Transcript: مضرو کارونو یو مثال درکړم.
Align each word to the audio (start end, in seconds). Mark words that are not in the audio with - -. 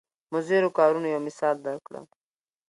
مضرو 0.33 0.69
کارونو 0.79 1.07
یو 1.13 1.21
مثال 1.27 1.55
درکړم. 1.67 2.05